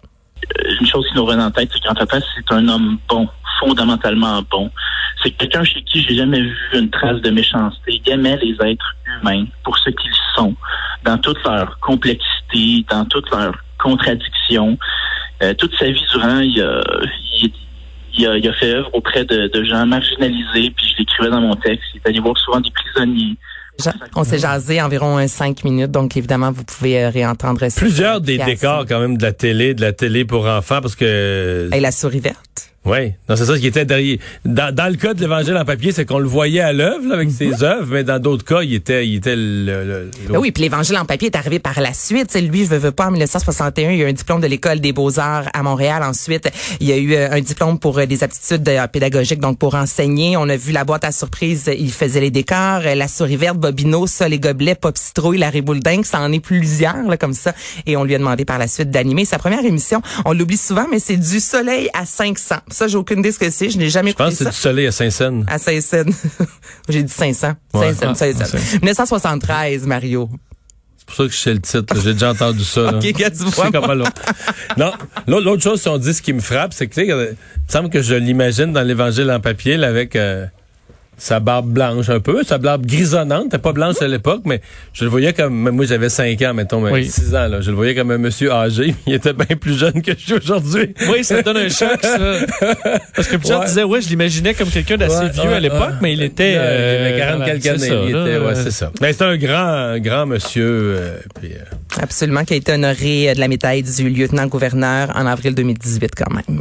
une 0.80 0.88
chose 0.88 1.06
qui 1.10 1.16
nous 1.16 1.26
revient 1.26 1.42
en 1.42 1.52
tête, 1.52 1.70
c'est 1.72 1.80
que 1.80 1.86
grand-papa, 1.86 2.20
c'est 2.36 2.54
un 2.54 2.68
homme 2.68 2.98
bon, 3.10 3.28
fondamentalement 3.60 4.42
bon. 4.50 4.70
C'est 5.24 5.32
quelqu'un 5.32 5.64
chez 5.64 5.82
qui 5.84 6.04
j'ai 6.04 6.16
jamais 6.16 6.42
vu 6.42 6.56
une 6.74 6.90
trace 6.90 7.22
de 7.22 7.30
méchanceté. 7.30 8.02
Il 8.06 8.12
aimait 8.12 8.38
les 8.38 8.56
êtres 8.66 8.96
humains 9.06 9.46
pour 9.64 9.78
ce 9.78 9.90
qu'ils 9.90 10.12
sont, 10.36 10.56
dans 11.06 11.18
toute 11.18 11.42
leur 11.46 11.80
complexité, 11.80 12.86
dans 12.90 13.06
toute 13.06 13.30
leur 13.32 13.54
contradiction. 13.82 14.78
Euh, 15.42 15.54
toute 15.56 15.76
sa 15.78 15.90
vie 15.90 16.04
durant, 16.12 16.40
il 16.40 16.62
a, 16.62 16.82
il, 17.42 17.52
il 18.16 18.28
a, 18.28 18.38
il 18.38 18.48
a 18.48 18.54
fait 18.54 18.74
œuvre 18.74 18.90
auprès 18.94 19.26
de, 19.26 19.48
de 19.48 19.64
gens 19.64 19.86
marginalisés, 19.86 20.72
puis 20.76 20.88
je 20.88 20.98
l'écrivais 21.00 21.30
dans 21.30 21.42
mon 21.42 21.56
texte. 21.56 21.84
Il 21.94 21.98
est 21.98 22.10
allé 22.10 22.20
voir 22.20 22.38
souvent 22.38 22.60
des 22.60 22.72
prisonniers. 22.72 23.38
On 24.16 24.24
s'est 24.24 24.38
jasé 24.38 24.82
environ 24.82 25.18
euh, 25.18 25.28
cinq 25.28 25.64
minutes, 25.64 25.90
donc 25.90 26.16
évidemment, 26.16 26.52
vous 26.52 26.64
pouvez 26.64 27.04
euh, 27.04 27.10
réentendre 27.10 27.68
ça. 27.70 27.82
Plusieurs 27.82 28.22
des 28.22 28.38
décors, 28.38 28.86
quand 28.88 29.00
même, 29.00 29.18
de 29.18 29.24
la 29.24 29.34
télé, 29.34 29.74
de 29.74 29.82
la 29.82 29.94
télé 29.94 30.26
pour 30.26 30.46
enfants, 30.46 30.80
parce 30.80 30.96
que, 30.96 31.70
Et 31.74 31.80
la 31.80 31.92
souris 31.92 32.20
verte. 32.20 32.63
Oui, 32.86 33.14
non, 33.30 33.36
c'est 33.38 33.46
ça 33.46 33.56
ce 33.56 33.60
qui 33.62 33.68
était 33.68 33.86
derrière. 33.86 34.18
Dans, 34.44 34.76
dans 34.76 34.90
le 34.92 34.98
cas 34.98 35.14
de 35.14 35.22
l'Évangile 35.22 35.56
en 35.56 35.64
papier, 35.64 35.94
c'est 35.94 36.06
qu'on 36.06 36.20
le 36.20 36.28
voyait 36.28 36.60
à 36.60 36.74
l'œuvre 36.74 37.08
là, 37.08 37.16
avec 37.16 37.32
ses 37.32 37.64
œuvres, 37.64 37.88
mais 37.94 38.04
dans 38.04 38.20
d'autres 38.20 38.44
cas, 38.44 38.62
il 38.62 38.74
était, 38.74 39.08
il 39.08 39.16
était 39.16 39.36
le. 39.38 39.86
le- 39.86 40.12
Ben 40.30 40.38
oui, 40.40 40.52
puis 40.52 40.64
l'Évangile 40.64 40.98
en 40.98 41.06
papier 41.06 41.28
est 41.30 41.38
arrivé 41.38 41.60
par 41.60 41.80
la 41.80 41.94
suite. 41.94 42.34
Lui, 42.42 42.66
je 42.66 42.70
veux, 42.70 42.78
veux 42.78 42.92
pas, 42.92 43.08
en 43.08 43.12
1961, 43.12 43.92
il 43.92 43.98
y 44.00 44.02
a 44.02 44.06
eu 44.08 44.10
un 44.10 44.14
diplôme 44.14 44.42
de 44.42 44.48
l'École 44.48 44.82
des 44.82 44.92
beaux-arts 44.92 45.46
à 45.54 45.64
Montréal. 45.64 46.04
Ensuite, 46.04 46.50
il 46.82 46.88
y 46.88 46.92
a 46.92 46.98
eu 46.98 47.14
euh, 47.14 47.32
un 47.32 47.40
diplôme 47.40 47.80
pour 47.80 47.98
euh, 48.00 48.06
des 48.06 48.22
aptitudes 48.22 48.68
euh, 48.68 48.86
pédagogiques, 48.88 49.40
donc 49.40 49.58
pour 49.60 49.76
enseigner. 49.76 50.36
On 50.36 50.50
a 50.50 50.58
vu 50.58 50.74
la 50.74 50.84
boîte 50.84 51.06
à 51.06 51.14
surprise, 51.14 51.72
il 51.78 51.92
faisait 51.92 52.20
les 52.20 52.32
décors, 52.32 52.82
la 52.96 53.08
souris 53.08 53.38
verte, 53.38 53.58
Bobino, 53.58 54.08
ça, 54.08 54.28
les 54.28 54.40
gobelets, 54.40 54.76
Pop 54.76 54.98
Citrouille, 54.98 55.38
la 55.38 55.50
Ribouledingue, 55.50 56.04
ça 56.04 56.20
en 56.20 56.34
est 56.34 56.42
plusieurs 56.42 57.02
là, 57.08 57.16
comme 57.16 57.34
ça. 57.34 57.54
Et 57.86 57.96
on 57.96 58.04
lui 58.04 58.14
a 58.14 58.18
demandé 58.18 58.44
par 58.44 58.58
la 58.60 58.68
suite 58.68 58.92
d'animer 58.92 59.24
sa 59.24 59.38
première 59.38 59.64
émission. 59.64 60.02
On 60.26 60.34
l'oublie 60.34 60.58
souvent, 60.58 60.86
mais 60.92 61.00
c'est 61.00 61.16
du 61.18 61.40
soleil 61.40 61.90
à 61.94 62.06
500. 62.06 62.56
Ça, 62.74 62.88
j'ai 62.88 62.98
aucune 62.98 63.20
idée 63.20 63.32
ce 63.32 63.40
que 63.40 63.50
c'est. 63.50 63.70
Je 63.70 63.78
n'ai 63.78 63.90
jamais 63.90 64.12
Je 64.12 64.16
pense 64.16 64.32
que 64.32 64.36
c'est 64.44 64.46
du 64.50 64.56
soleil 64.56 64.88
à 64.88 64.92
Saint-Saëns. 64.92 65.44
À 65.48 65.58
Saint-Saëns. 65.58 66.12
J'ai 66.90 67.04
dit 67.04 67.12
500. 67.14 67.54
Ouais. 67.74 67.94
500, 67.94 68.08
Ah, 68.10 68.16
500. 68.16 68.46
c'est- 68.46 68.82
1973, 68.82 69.86
Mario. 69.86 70.30
C'est 70.98 71.06
pour 71.08 71.16
ça 71.16 71.24
que 71.26 71.30
je 71.32 71.38
sais 71.38 71.54
le 71.54 71.60
titre. 71.62 71.96
J'ai 72.02 72.14
déjà 72.14 72.32
entendu 72.32 72.64
ça. 72.64 72.82
Ok, 72.96 73.02
tu 73.02 73.44
vois, 73.46 73.72
comment. 73.72 73.94
Non, 74.78 74.92
l'autre 75.28 75.46
l'autre 75.46 75.62
chose, 75.64 75.82
si 75.82 75.88
on 75.90 75.98
dit 75.98 76.14
ce 76.14 76.22
qui 76.22 76.34
me 76.34 76.40
frappe, 76.40 76.74
c'est 76.74 76.88
que, 76.88 76.94
tu 76.94 77.02
sais, 77.02 77.08
il 77.08 77.16
me 77.16 77.36
semble 77.68 77.90
que 77.90 78.02
je 78.02 78.16
l'imagine 78.16 78.72
dans 78.74 78.82
l'Évangile 78.84 79.30
en 79.32 79.40
papier, 79.40 79.76
là, 79.78 79.88
avec 79.90 80.16
euh, 80.16 80.46
sa 81.18 81.40
barbe 81.40 81.68
blanche 81.70 82.10
un 82.10 82.20
peu, 82.20 82.44
sa 82.44 82.58
barbe 82.58 82.86
grisonnante. 82.86 83.50
T'es 83.52 83.58
pas 83.58 83.72
blanche 83.72 84.02
à 84.02 84.08
l'époque, 84.08 84.42
mais 84.46 84.62
je 84.94 85.04
le 85.06 85.10
voyais 85.10 85.32
comme, 85.32 85.70
moi 85.70 85.86
j'avais 85.86 86.10
5 86.10 86.42
ans, 86.42 86.54
mettons, 86.54 86.84
Oui. 86.84 87.06
6 87.10 87.36
ans, 87.36 87.48
là. 87.48 87.62
Je 87.62 87.70
le 87.70 87.76
voyais 87.76 87.96
comme 87.96 88.12
un 88.12 88.18
monsieur 88.18 88.52
âgé. 88.52 88.94
Il 89.08 89.14
était 89.14 89.32
bien 89.34 89.56
plus 89.56 89.78
jeune 89.78 90.02
que 90.02 90.12
je 90.18 90.20
suis 90.24 90.34
aujourd'hui. 90.34 90.94
Oui, 91.10 91.24
ça 91.24 91.42
te 91.42 91.46
donne 91.46 91.58
un 91.58 91.70
choc, 91.70 92.00
ça. 92.02 92.18
Parce 93.16 93.28
que 93.28 93.38
plusieurs 93.38 93.62
Ouais. 93.62 93.66
disaient, 93.68 93.84
ouais, 93.84 94.02
je 94.02 94.10
l'imaginais 94.10 94.54
comme 94.54 94.70
quelqu'un 94.70 94.98
d'assez 94.98 95.16
Ouais, 95.26 95.30
vieux 95.30 95.44
ouais, 95.44 95.54
à 95.54 95.60
l'époque, 95.60 95.80
ouais. 95.80 95.96
mais 96.02 96.14
il 96.14 96.22
était... 96.24 96.56
Euh, 96.58 96.98
il 97.00 97.08
avait 97.08 97.20
40 97.20 97.40
dans 97.40 97.46
la- 97.46 97.52
quelques 97.52 97.64
c'est 97.64 97.70
années. 97.70 97.88
ça, 97.88 97.96
il 98.08 98.12
là, 98.14 98.22
était, 98.28 98.38
ouais, 98.46 98.56
c'est 98.56 98.72
ça. 98.72 98.92
Mais 99.02 99.14
c'est 99.14 99.24
un 99.24 99.38
grand, 99.38 99.98
grand 100.00 100.26
monsieur. 100.26 100.66
euh, 100.98 101.18
puis, 101.40 101.52
euh, 101.54 102.02
Absolument, 102.02 102.44
qui 102.44 102.54
a 102.54 102.58
été 102.58 102.74
honoré 102.74 103.30
euh, 103.30 103.34
de 103.36 103.40
la 103.40 103.48
médaille 103.48 103.84
du 103.84 104.10
lieutenant-gouverneur 104.10 105.12
en 105.16 105.26
avril 105.28 105.54
2018 105.56 106.12
quand 106.18 106.34
même. 106.34 106.60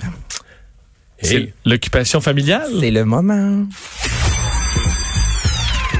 C'est 1.24 1.34
et- 1.36 1.54
l'occupation 1.64 2.20
familiale? 2.20 2.68
C'est 2.80 2.90
le 2.90 3.04
moment. 3.04 3.64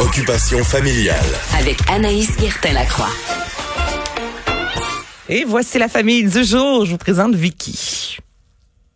Occupation 0.06 0.58
familiale. 0.64 1.14
avec 1.58 1.78
Anaïs 1.88 2.36
Guertin-Lacroix. 2.36 3.08
Et 5.28 5.44
voici 5.44 5.78
la 5.78 5.88
famille 5.88 6.24
du 6.28 6.44
jour. 6.44 6.84
Je 6.84 6.90
vous 6.90 6.98
présente 6.98 7.34
Vicky. 7.34 8.18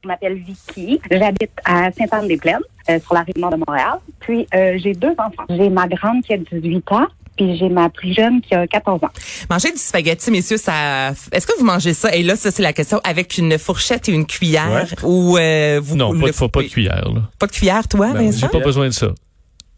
Je 0.02 0.08
m'appelle 0.08 0.34
Vicky. 0.42 1.00
J'habite 1.10 1.50
à 1.64 1.90
Sainte-Anne-des-Plaines, 1.96 2.58
euh, 2.90 2.98
sur 3.04 3.14
la 3.14 3.20
rive 3.20 3.38
nord 3.38 3.50
de 3.52 3.56
Montréal. 3.56 3.98
Puis, 4.20 4.46
euh, 4.54 4.78
j'ai 4.82 4.92
deux 4.94 5.12
enfants. 5.18 5.44
J'ai 5.48 5.68
ma 5.68 5.86
grande 5.86 6.22
qui 6.24 6.32
a 6.34 6.38
18 6.38 6.90
ans, 6.92 7.06
puis 7.36 7.56
j'ai 7.56 7.68
ma 7.68 7.88
plus 7.88 8.12
jeune 8.14 8.40
qui 8.40 8.54
a 8.54 8.66
14 8.66 9.02
ans. 9.04 9.10
Manger 9.48 9.70
du 9.72 9.78
spaghetti, 9.78 10.30
messieurs, 10.32 10.58
ça. 10.58 11.10
Est-ce 11.32 11.46
que 11.46 11.56
vous 11.58 11.64
mangez 11.64 11.94
ça? 11.94 12.14
Et 12.14 12.22
là, 12.24 12.34
ça 12.36 12.50
c'est 12.50 12.62
la 12.62 12.72
question 12.72 13.00
avec 13.04 13.38
une 13.38 13.58
fourchette 13.58 14.08
et 14.08 14.12
une 14.12 14.26
cuillère 14.26 14.86
ou 15.04 15.38
euh, 15.38 15.80
vous 15.82 15.96
Non, 15.96 16.12
le 16.12 16.20
pas, 16.20 16.26
de- 16.26 16.32
faut 16.32 16.48
pas 16.48 16.62
de 16.62 16.68
cuillère. 16.68 17.08
Là. 17.14 17.22
Pas 17.38 17.46
de 17.46 17.52
cuillère, 17.52 17.86
toi, 17.88 18.08
Ben, 18.12 18.24
Vincent? 18.26 18.38
J'ai 18.52 18.58
pas 18.58 18.64
besoin 18.64 18.86
de 18.86 18.92
ça. 18.94 19.08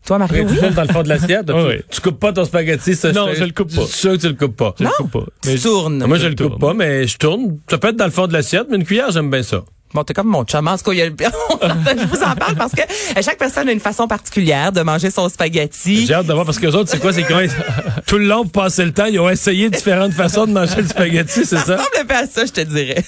Toi, 0.08 0.18
Mario, 0.18 0.44
tu 0.44 0.52
oui. 0.54 0.58
tournes 0.58 0.74
dans 0.74 0.82
le 0.82 0.88
fond 0.88 1.02
de 1.04 1.08
l'assiette. 1.08 1.46
Tu, 1.46 1.52
oui. 1.52 1.74
tu 1.90 2.00
coupes 2.00 2.18
pas 2.18 2.32
ton 2.32 2.44
spaghetti. 2.44 2.96
Ça, 2.96 3.12
Non, 3.12 3.28
je 3.34 3.44
le 3.44 3.52
coupe 3.52 3.72
pas. 3.74 3.82
Je 3.82 3.86
suis 3.86 3.98
sûr 3.98 4.12
que 4.12 4.16
tu 4.16 4.28
le 4.28 4.34
coupes 4.34 4.56
pas. 4.56 4.74
Je 4.78 4.84
le 4.84 4.90
coupe 4.96 5.10
pas. 5.12 5.24
Mais 5.44 5.52
Tu 5.52 5.58
je- 5.58 5.62
tournes. 5.62 6.04
Moi, 6.06 6.16
je 6.16 6.22
Je 6.24 6.28
le 6.28 6.34
coupe 6.34 6.48
tourne. 6.48 6.58
pas, 6.58 6.74
mais 6.74 7.06
je 7.06 7.16
tourne. 7.18 7.58
Ça 7.70 7.78
peut 7.78 7.88
être 7.88 7.96
dans 7.96 8.06
le 8.06 8.10
fond 8.10 8.26
de 8.26 8.32
l'assiette, 8.32 8.66
mais 8.70 8.76
une 8.76 8.84
cuillère, 8.84 9.10
j'aime 9.12 9.30
bien 9.30 9.42
ça. 9.42 9.62
Bon, 9.94 10.04
t'es 10.04 10.12
comme 10.12 10.26
mon 10.26 10.44
chum. 10.44 10.66
En 10.68 10.76
tout 10.76 10.84
cas, 10.84 10.92
il 10.92 10.98
y 10.98 11.02
a 11.02 11.06
le- 11.08 11.14
je 11.18 12.06
vous 12.06 12.22
en 12.22 12.34
parle 12.34 12.56
parce 12.56 12.72
que 12.72 12.82
euh, 12.82 13.22
chaque 13.22 13.38
personne 13.38 13.68
a 13.68 13.72
une 13.72 13.80
façon 13.80 14.06
particulière 14.06 14.70
de 14.72 14.82
manger 14.82 15.10
son 15.10 15.28
spaghetti. 15.30 16.06
J'ai 16.06 16.12
hâte 16.14 16.26
de 16.26 16.32
voir 16.34 16.44
parce 16.44 16.58
que 16.58 16.66
les 16.66 16.74
autres, 16.74 16.90
c'est 16.90 16.98
quoi? 17.00 17.12
C'est 17.12 17.24
qu'ils 17.26 17.34
ont, 17.36 17.40
tout 18.06 18.18
le 18.18 18.26
long, 18.26 18.42
pour 18.44 18.62
passer 18.64 18.84
le 18.84 18.92
temps, 18.92 19.06
ils 19.06 19.18
ont 19.18 19.30
essayé 19.30 19.70
différentes 19.70 20.12
façons 20.12 20.46
de 20.46 20.52
manger 20.52 20.82
le 20.82 20.88
spaghetti, 20.88 21.44
c'est 21.44 21.56
Ça 21.56 21.64
ça? 21.64 21.76
ressemble 21.76 21.96
un 22.00 22.04
peu 22.04 22.14
à 22.14 22.26
ça, 22.26 22.44
je 22.46 22.52
te 22.52 22.60
dirais. 22.62 23.02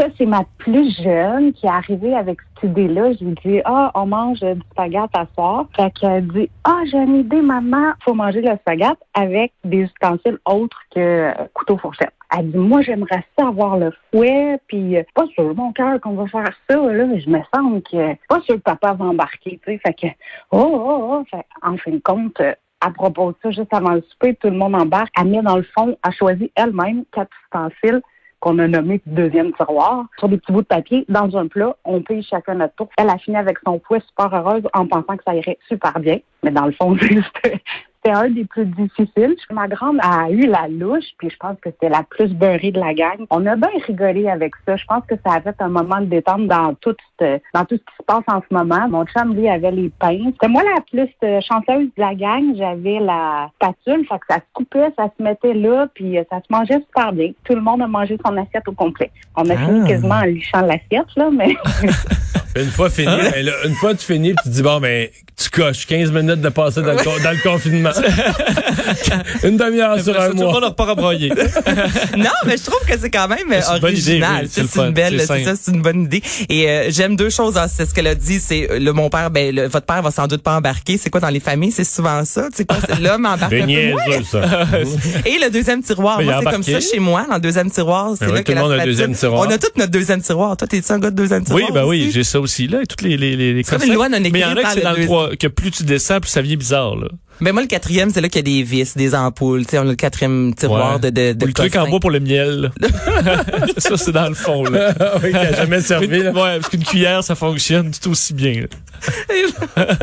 Ça, 0.00 0.06
c'est 0.16 0.24
ma 0.24 0.44
plus 0.56 0.96
jeune 0.96 1.52
qui 1.52 1.66
est 1.66 1.68
arrivée 1.68 2.14
avec 2.14 2.38
cette 2.54 2.70
idée-là. 2.70 3.12
Je 3.12 3.22
lui 3.22 3.34
dis, 3.44 3.60
ah, 3.66 3.90
on 3.94 4.06
mange 4.06 4.40
du 4.40 4.62
spaghette 4.70 5.10
à 5.12 5.26
soir. 5.34 5.66
Fait 5.76 5.90
qu'elle 5.90 6.26
dit, 6.28 6.48
ah, 6.64 6.80
j'ai 6.90 6.96
une 6.96 7.16
idée, 7.16 7.42
maman. 7.42 7.92
Faut 8.02 8.14
manger 8.14 8.40
le 8.40 8.56
spaghette 8.62 8.96
avec 9.12 9.52
des 9.62 9.82
ustensiles 9.82 10.38
autres 10.46 10.80
que 10.94 11.30
couteau 11.52 11.76
fourchette. 11.76 12.14
Elle 12.34 12.50
dit, 12.50 12.56
moi, 12.56 12.80
j'aimerais 12.80 13.22
ça 13.38 13.48
avoir 13.48 13.76
le 13.76 13.92
fouet, 14.10 14.58
puis 14.68 14.96
euh, 14.96 15.02
pas 15.14 15.26
sur 15.34 15.54
mon 15.54 15.70
cœur 15.72 16.00
qu'on 16.00 16.14
va 16.14 16.26
faire 16.28 16.50
ça, 16.70 16.76
là. 16.76 17.18
Je 17.18 17.28
me 17.28 17.40
sens 17.54 17.82
que 17.92 18.14
pas 18.26 18.40
sûr 18.40 18.54
que 18.54 18.60
papa 18.60 18.94
va 18.94 19.04
embarquer, 19.04 19.60
tu 19.62 19.72
sais. 19.72 19.80
Fait 19.84 19.92
que, 19.92 20.06
oh, 20.50 20.80
oh, 20.82 21.08
oh. 21.10 21.24
Fait, 21.30 21.44
en 21.60 21.76
fin 21.76 21.90
de 21.90 22.00
compte, 22.02 22.40
euh, 22.40 22.54
à 22.80 22.90
propos 22.90 23.32
de 23.32 23.36
ça, 23.42 23.50
juste 23.50 23.74
avant 23.74 23.92
le 23.92 24.04
souper, 24.12 24.34
tout 24.36 24.48
le 24.48 24.56
monde 24.56 24.76
embarque. 24.76 25.12
Elle 25.20 25.28
met 25.28 25.42
dans 25.42 25.58
le 25.58 25.66
fond, 25.76 25.94
a 26.02 26.10
choisi 26.10 26.50
elle-même 26.56 27.04
quatre 27.12 27.36
ustensiles 27.44 28.00
qu'on 28.40 28.58
a 28.58 28.66
nommé 28.66 29.00
deuxième 29.06 29.52
tiroir, 29.52 30.06
sur 30.18 30.28
des 30.28 30.38
petits 30.38 30.52
bouts 30.52 30.62
de 30.62 30.66
papier, 30.66 31.04
dans 31.08 31.36
un 31.36 31.46
plat. 31.46 31.76
On 31.84 32.02
paye 32.02 32.22
chacun 32.22 32.54
notre 32.54 32.74
tour. 32.74 32.88
Elle 32.96 33.10
a 33.10 33.18
fini 33.18 33.36
avec 33.36 33.58
son 33.64 33.80
fouet 33.86 34.00
super 34.00 34.34
heureuse 34.34 34.62
en 34.72 34.86
pensant 34.86 35.16
que 35.16 35.24
ça 35.24 35.34
irait 35.34 35.58
super 35.68 35.98
bien. 36.00 36.18
Mais 36.42 36.50
dans 36.50 36.66
le 36.66 36.72
fond, 36.72 36.96
c'était 37.00 37.62
c'était 38.02 38.16
un 38.16 38.28
des 38.30 38.44
plus 38.44 38.64
difficiles. 38.66 39.36
Ma 39.50 39.68
grande 39.68 39.98
a 40.02 40.30
eu 40.30 40.46
la 40.46 40.68
louche, 40.68 41.04
puis 41.18 41.28
je 41.30 41.36
pense 41.36 41.56
que 41.60 41.70
c'était 41.70 41.88
la 41.90 42.02
plus 42.02 42.32
beurrée 42.32 42.70
de 42.72 42.80
la 42.80 42.94
gang. 42.94 43.18
On 43.30 43.44
a 43.46 43.56
bien 43.56 43.68
rigolé 43.86 44.28
avec 44.28 44.52
ça. 44.66 44.76
Je 44.76 44.84
pense 44.86 45.02
que 45.06 45.14
ça 45.26 45.34
a 45.34 45.40
fait 45.40 45.54
un 45.60 45.68
moment 45.68 46.00
de 46.00 46.06
détente 46.06 46.46
dans 46.46 46.74
tout, 46.74 46.94
ce- 47.20 47.38
dans 47.54 47.64
tout 47.64 47.74
ce 47.76 47.80
qui 47.80 47.96
se 47.98 48.04
passe 48.06 48.24
en 48.28 48.40
ce 48.40 48.54
moment. 48.54 48.88
Mon 48.88 49.04
chum, 49.06 49.34
lui, 49.34 49.48
avait 49.48 49.70
les 49.70 49.90
pinces. 49.90 50.32
C'était 50.32 50.48
moi 50.48 50.62
la 50.62 50.80
plus 50.90 51.10
euh, 51.24 51.40
chanceuse 51.42 51.88
de 51.96 52.00
la 52.00 52.14
gang. 52.14 52.54
J'avais 52.56 53.00
la 53.00 53.50
spatule, 53.56 54.06
fait 54.06 54.18
que 54.18 54.26
ça 54.30 54.36
se 54.36 54.42
coupait, 54.54 54.92
ça 54.96 55.10
se 55.16 55.22
mettait 55.22 55.54
là, 55.54 55.86
puis 55.94 56.18
euh, 56.18 56.24
ça 56.30 56.38
se 56.38 56.46
mangeait 56.50 56.80
super 56.86 57.12
bien. 57.12 57.32
Tout 57.44 57.54
le 57.54 57.60
monde 57.60 57.82
a 57.82 57.86
mangé 57.86 58.16
son 58.24 58.36
assiette 58.36 58.66
au 58.66 58.72
complet. 58.72 59.10
On 59.36 59.48
a 59.50 59.54
Ah. 59.54 59.56
fini 59.56 59.86
quasiment 59.86 60.14
en 60.14 60.22
lichant 60.24 60.60
l'assiette, 60.62 61.14
là, 61.16 61.28
mais... 61.30 61.54
Une 62.56 62.70
fois 62.70 62.90
fini, 62.90 63.06
ben 63.06 63.44
là, 63.44 63.52
une 63.64 63.74
fois 63.74 63.94
tu 63.94 64.04
finis, 64.04 64.34
puis 64.34 64.42
tu 64.44 64.48
dis 64.50 64.62
bon 64.62 64.80
ben 64.80 65.08
tu 65.36 65.48
coches 65.50 65.86
15 65.86 66.10
minutes 66.12 66.40
de 66.40 66.48
passer 66.50 66.82
dans 66.82 66.92
le, 66.92 66.96
con- 67.02 67.16
dans 67.22 67.30
le 67.30 67.42
confinement. 67.42 67.90
une 69.44 69.56
demi-heure 69.56 69.98
sur 70.02 70.14
ça, 70.14 70.24
un 70.24 70.30
tout 70.30 70.36
le 70.36 70.42
monde 70.44 70.52
mois. 70.60 70.68
repart 70.68 70.90
à 70.90 70.94
broyer. 70.94 71.28
non, 72.16 72.30
mais 72.46 72.56
je 72.58 72.64
trouve 72.64 72.80
que 72.86 72.98
c'est 72.98 73.08
quand 73.10 73.28
même 73.28 73.38
C'est 73.48 73.72
une 73.74 73.80
bonne 73.80 73.96
idée, 73.96 74.10
original. 74.20 74.42
oui, 74.44 74.48
c'est 74.52 74.66
c'est 74.68 74.80
une 74.80 74.90
belle, 74.90 75.20
c'est 75.20 75.26
c'est 75.26 75.44
ça, 75.44 75.52
c'est 75.60 75.70
une 75.72 75.80
bonne 75.82 76.02
idée. 76.02 76.22
Et 76.48 76.68
euh, 76.68 76.86
j'aime 76.90 77.16
deux 77.16 77.30
choses. 77.30 77.56
hein, 77.56 77.66
c'est 77.74 77.86
ce 77.86 77.94
qu'elle 77.94 78.06
a 78.08 78.14
dit, 78.14 78.38
c'est 78.40 78.70
euh, 78.70 78.78
le 78.78 78.92
mon 78.92 79.08
père. 79.08 79.30
Ben, 79.30 79.54
le- 79.54 79.68
votre 79.68 79.86
père 79.86 80.02
va 80.02 80.10
sans 80.10 80.26
doute 80.26 80.42
pas 80.42 80.56
embarquer. 80.56 80.98
C'est 80.98 81.08
quoi 81.10 81.20
dans 81.20 81.28
les 81.28 81.40
familles, 81.40 81.72
c'est 81.72 81.84
souvent 81.84 82.24
ça. 82.24 82.48
Tu 82.50 82.58
sais 82.58 82.64
quoi, 82.66 82.76
c'est- 82.86 83.00
l'homme 83.00 83.24
embarque 83.26 83.50
C'est 83.52 83.62
un 83.62 83.66
peu 83.66 83.90
moins. 83.92 84.06
niaiseux, 84.08 84.24
ça. 84.30 84.40
Et 85.26 85.38
le 85.38 85.50
deuxième 85.50 85.82
tiroir, 85.82 86.20
il 86.20 86.26
moi 86.26 86.40
c'est 86.44 86.50
comme 86.50 86.62
ça 86.62 86.80
chez 86.80 86.98
moi. 86.98 87.24
Dans 87.28 87.36
le 87.36 87.40
deuxième 87.40 87.70
tiroir, 87.70 88.10
c'est 88.18 88.26
Ben 88.26 88.32
là 88.32 88.38
oui, 88.38 88.44
que 88.44 88.46
tout 88.46 88.52
le 88.52 88.56
la 88.56 88.62
monde 88.62 88.72
a 88.72 88.74
un 88.74 88.78
spatule- 88.78 88.84
deuxième 88.86 89.14
tiroir. 89.14 89.46
On 89.46 89.50
a 89.50 89.58
tout 89.58 89.68
notre 89.76 89.90
deuxième 89.92 90.20
tiroir. 90.22 90.56
Toi, 90.56 90.68
t'es-tu 90.68 90.92
un 90.92 90.98
gars 90.98 91.10
de 91.10 91.16
deuxième 91.16 91.44
tiroir 91.44 91.62
Oui, 91.64 91.70
ben 91.72 91.84
oui, 91.84 92.10
j'ai 92.12 92.24
ça 92.24 92.39
aussi, 92.40 92.66
là. 92.66 92.82
et 92.82 92.86
Toutes 92.86 93.02
les, 93.02 93.16
les, 93.16 93.36
les, 93.36 93.54
les 93.54 93.62
C'est 93.62 93.76
comme 93.78 93.86
une 93.88 93.94
loi 93.94 94.08
non 94.08 94.18
Mais 94.20 94.28
il 94.30 94.38
y 94.38 94.44
en 94.44 94.56
a 94.56 94.62
que 94.62 94.68
c'est 94.74 94.80
dans 94.82 94.90
le 94.92 94.96
deux- 94.98 95.04
3, 95.06 95.36
que 95.36 95.46
plus 95.46 95.70
tu 95.70 95.84
descends, 95.84 96.20
plus 96.20 96.30
ça 96.30 96.42
vient 96.42 96.56
bizarre, 96.56 96.96
là. 96.96 97.08
Ben 97.42 97.52
moi, 97.54 97.62
le 97.62 97.68
quatrième, 97.68 98.10
c'est 98.10 98.20
là 98.20 98.28
qu'il 98.28 98.46
y 98.46 98.52
a 98.58 98.58
des 98.58 98.62
vis, 98.62 98.94
des 98.98 99.14
ampoules. 99.14 99.64
Tu 99.64 99.70
sais, 99.70 99.78
on 99.78 99.82
a 99.82 99.84
le 99.86 99.94
quatrième 99.94 100.52
tiroir 100.54 100.96
Ouais. 101.02 101.10
de, 101.10 101.28
de, 101.28 101.32
de 101.32 101.44
Ou 101.44 101.46
le 101.46 101.52
truc 101.54 101.74
en 101.74 101.88
bois 101.88 101.98
pour 101.98 102.10
le 102.10 102.20
miel. 102.20 102.70
ça, 103.78 103.96
c'est 103.96 104.12
dans 104.12 104.28
le 104.28 104.34
fond, 104.34 104.64
là. 104.64 104.92
oui, 105.22 105.30
qui 105.30 105.36
a 105.38 105.54
jamais 105.54 105.80
servi. 105.80 106.18
Là. 106.22 106.32
ouais, 106.32 106.58
parce 106.58 106.68
qu'une 106.68 106.84
cuillère, 106.84 107.24
ça 107.24 107.34
fonctionne 107.34 107.92
tout 107.92 108.10
aussi 108.10 108.34
bien. 108.34 108.60
là. 108.60 109.86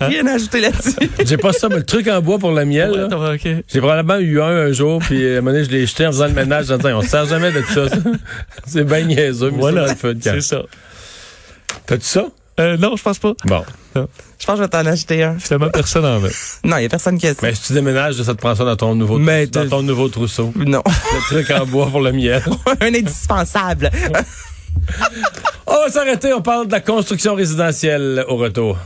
Rien 0.00 0.26
à 0.28 0.34
ajouter 0.34 0.60
là-dessus. 0.60 0.92
J'ai 1.24 1.36
pas 1.36 1.52
ça, 1.52 1.68
mais 1.68 1.76
le 1.78 1.84
truc 1.84 2.06
en 2.06 2.20
bois 2.20 2.38
pour 2.38 2.52
le 2.52 2.64
miel. 2.64 2.90
là. 2.92 3.08
Ouais. 3.18 3.38
J'ai 3.66 3.80
probablement 3.80 4.20
eu 4.20 4.40
un 4.40 4.46
un 4.66 4.70
jour, 4.72 5.00
puis 5.00 5.26
à 5.26 5.32
un 5.32 5.40
moment 5.40 5.50
donné, 5.52 5.64
je 5.64 5.70
l'ai 5.70 5.86
jeté 5.86 6.06
en 6.06 6.12
faisant 6.12 6.26
le 6.26 6.34
ménage. 6.34 6.70
En 6.70 6.76
disant, 6.76 6.98
on 6.98 7.02
se 7.02 7.08
sert 7.08 7.26
jamais 7.26 7.50
de 7.50 7.62
ça. 7.62 7.88
ça. 7.88 7.96
C'est 8.64 8.84
bien 8.84 9.02
niaiseux, 9.02 9.50
mais 9.50 9.58
Voilà, 9.58 9.88
c'est 9.88 10.02
bien 10.02 10.12
le 10.12 10.14
fun. 10.14 10.20
c'est 10.22 10.40
ça. 10.40 10.62
T'as-tu 11.86 12.04
ça? 12.04 12.26
Euh, 12.58 12.76
non, 12.78 12.96
je 12.96 13.02
pense 13.02 13.18
pas. 13.18 13.34
Bon. 13.44 13.64
Je 13.94 14.00
pense 14.46 14.54
que 14.54 14.56
je 14.56 14.62
vais 14.62 14.68
t'en 14.68 14.86
acheter 14.86 15.22
un. 15.22 15.38
Finalement, 15.38 15.70
personne 15.70 16.04
en 16.04 16.18
veut. 16.18 16.32
Non, 16.64 16.78
il 16.78 16.82
y 16.82 16.86
a 16.86 16.88
personne 16.88 17.18
qui 17.18 17.26
a 17.26 17.34
ça. 17.34 17.40
Mais 17.42 17.54
si 17.54 17.62
tu 17.62 17.72
déménages, 17.72 18.20
ça 18.22 18.34
te 18.34 18.40
prend 18.40 18.54
ça 18.54 18.64
dans 18.64 18.76
ton 18.76 18.94
nouveau, 18.94 19.18
Mais 19.18 19.46
dans 19.46 19.68
ton 19.68 19.82
nouveau 19.82 20.08
trousseau. 20.08 20.52
Non. 20.56 20.82
Le 20.86 21.20
truc 21.28 21.50
en 21.50 21.66
bois 21.66 21.88
pour 21.90 22.00
le 22.00 22.12
miel. 22.12 22.42
un 22.80 22.94
indispensable. 22.94 23.90
On 25.66 25.72
va 25.72 25.90
s'arrêter, 25.90 26.32
on 26.32 26.42
parle 26.42 26.66
de 26.66 26.72
la 26.72 26.80
construction 26.80 27.34
résidentielle 27.34 28.24
au 28.28 28.36
retour. 28.36 28.78